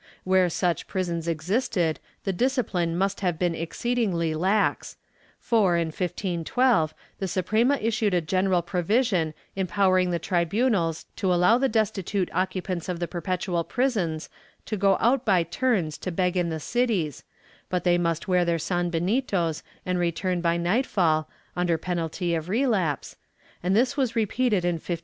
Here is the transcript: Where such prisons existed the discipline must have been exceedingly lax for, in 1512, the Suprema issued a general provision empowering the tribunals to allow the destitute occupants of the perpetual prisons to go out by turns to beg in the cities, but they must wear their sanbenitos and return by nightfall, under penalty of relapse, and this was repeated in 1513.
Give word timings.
Where 0.23 0.49
such 0.49 0.87
prisons 0.87 1.27
existed 1.27 1.99
the 2.23 2.33
discipline 2.33 2.97
must 2.97 3.19
have 3.19 3.37
been 3.37 3.53
exceedingly 3.53 4.33
lax 4.33 4.97
for, 5.37 5.77
in 5.77 5.89
1512, 5.89 6.95
the 7.19 7.27
Suprema 7.27 7.77
issued 7.79 8.15
a 8.15 8.19
general 8.19 8.63
provision 8.63 9.35
empowering 9.55 10.09
the 10.09 10.17
tribunals 10.17 11.05
to 11.17 11.31
allow 11.31 11.59
the 11.59 11.69
destitute 11.69 12.31
occupants 12.33 12.89
of 12.89 12.99
the 12.99 13.07
perpetual 13.07 13.63
prisons 13.63 14.27
to 14.65 14.75
go 14.75 14.97
out 14.99 15.23
by 15.23 15.43
turns 15.43 15.99
to 15.99 16.11
beg 16.11 16.35
in 16.35 16.49
the 16.49 16.59
cities, 16.59 17.23
but 17.69 17.83
they 17.83 17.99
must 17.99 18.27
wear 18.27 18.43
their 18.43 18.57
sanbenitos 18.57 19.61
and 19.85 19.99
return 19.99 20.41
by 20.41 20.57
nightfall, 20.57 21.29
under 21.55 21.77
penalty 21.77 22.33
of 22.33 22.49
relapse, 22.49 23.17
and 23.61 23.75
this 23.75 23.95
was 23.95 24.15
repeated 24.15 24.65
in 24.65 24.77
1513. 24.77 24.99